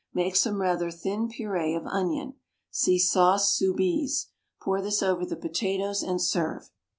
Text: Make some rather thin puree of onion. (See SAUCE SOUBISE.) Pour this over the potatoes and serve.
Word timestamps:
Make 0.15 0.35
some 0.35 0.59
rather 0.59 0.89
thin 0.89 1.27
puree 1.27 1.75
of 1.75 1.85
onion. 1.85 2.33
(See 2.71 2.97
SAUCE 2.97 3.55
SOUBISE.) 3.55 4.29
Pour 4.59 4.81
this 4.81 5.03
over 5.03 5.27
the 5.27 5.35
potatoes 5.35 6.01
and 6.01 6.19
serve. 6.19 6.71